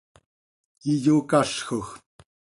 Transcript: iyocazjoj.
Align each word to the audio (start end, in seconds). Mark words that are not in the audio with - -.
iyocazjoj. 0.91 1.87